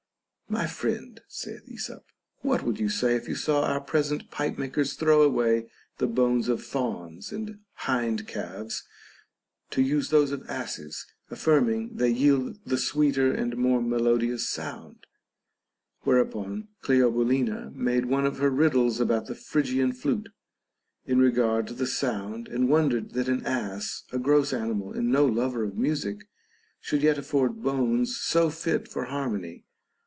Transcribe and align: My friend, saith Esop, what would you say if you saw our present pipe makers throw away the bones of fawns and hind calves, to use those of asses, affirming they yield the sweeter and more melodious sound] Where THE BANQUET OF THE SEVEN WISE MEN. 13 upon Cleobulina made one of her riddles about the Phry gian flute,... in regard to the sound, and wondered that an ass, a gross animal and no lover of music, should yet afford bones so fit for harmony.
My 0.49 0.67
friend, 0.67 1.21
saith 1.29 1.63
Esop, 1.71 2.03
what 2.41 2.61
would 2.63 2.77
you 2.77 2.89
say 2.89 3.15
if 3.15 3.29
you 3.29 3.35
saw 3.35 3.63
our 3.63 3.79
present 3.79 4.29
pipe 4.31 4.57
makers 4.57 4.95
throw 4.95 5.21
away 5.21 5.69
the 5.97 6.07
bones 6.07 6.49
of 6.49 6.61
fawns 6.61 7.31
and 7.31 7.59
hind 7.75 8.27
calves, 8.27 8.85
to 9.69 9.81
use 9.81 10.09
those 10.09 10.33
of 10.33 10.45
asses, 10.49 11.05
affirming 11.29 11.95
they 11.95 12.09
yield 12.11 12.59
the 12.65 12.77
sweeter 12.77 13.31
and 13.33 13.55
more 13.55 13.81
melodious 13.81 14.49
sound] 14.49 15.07
Where 16.01 16.17
THE 16.17 16.25
BANQUET 16.25 16.37
OF 16.37 16.43
THE 16.43 16.55
SEVEN 16.55 16.67
WISE 16.67 16.97
MEN. 16.97 16.97
13 16.97 16.97
upon 16.99 17.11
Cleobulina 17.13 17.71
made 17.73 18.05
one 18.07 18.25
of 18.25 18.39
her 18.39 18.49
riddles 18.49 18.99
about 18.99 19.27
the 19.27 19.35
Phry 19.35 19.63
gian 19.63 19.93
flute,... 19.93 20.29
in 21.05 21.17
regard 21.19 21.65
to 21.67 21.73
the 21.73 21.87
sound, 21.87 22.49
and 22.49 22.67
wondered 22.67 23.11
that 23.13 23.29
an 23.29 23.45
ass, 23.45 24.03
a 24.11 24.19
gross 24.19 24.51
animal 24.51 24.91
and 24.91 25.09
no 25.09 25.25
lover 25.25 25.63
of 25.63 25.77
music, 25.77 26.27
should 26.81 27.03
yet 27.03 27.17
afford 27.17 27.63
bones 27.63 28.17
so 28.19 28.49
fit 28.49 28.89
for 28.89 29.05
harmony. 29.05 29.63